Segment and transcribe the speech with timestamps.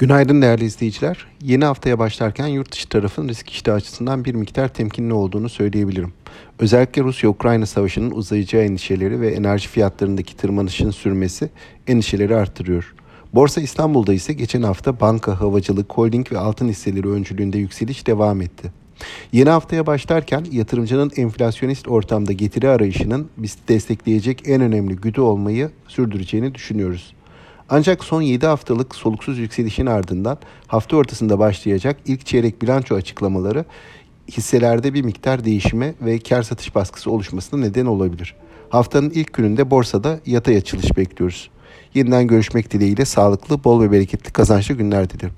[0.00, 1.26] Günaydın değerli izleyiciler.
[1.42, 6.12] Yeni haftaya başlarken yurt dışı tarafın risk iştahı açısından bir miktar temkinli olduğunu söyleyebilirim.
[6.58, 11.50] Özellikle Rusya-Ukrayna savaşının uzayacağı endişeleri ve enerji fiyatlarındaki tırmanışın sürmesi
[11.86, 12.94] endişeleri arttırıyor.
[13.34, 18.72] Borsa İstanbul'da ise geçen hafta banka, havacılık, holding ve altın hisseleri öncülüğünde yükseliş devam etti.
[19.32, 26.54] Yeni haftaya başlarken yatırımcının enflasyonist ortamda getiri arayışının bizi destekleyecek en önemli güdü olmayı sürdüreceğini
[26.54, 27.14] düşünüyoruz.
[27.70, 33.64] Ancak son 7 haftalık soluksuz yükselişin ardından hafta ortasında başlayacak ilk çeyrek bilanço açıklamaları
[34.28, 38.34] hisselerde bir miktar değişime ve kar satış baskısı oluşmasına neden olabilir.
[38.68, 41.50] Haftanın ilk gününde borsada yatay açılış bekliyoruz.
[41.94, 45.34] Yeniden görüşmek dileğiyle sağlıklı, bol ve bereketli kazançlı günler dilerim.